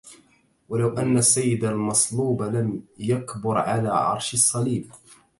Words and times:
ولو 0.69 0.97
أن 0.97 1.17
السيد 1.17 1.63
المصلوب 1.65 2.43
لم 2.43 2.85
يكبر 2.97 3.57
على 3.57 3.89
عرش 3.89 4.33
الصليب 4.33 4.91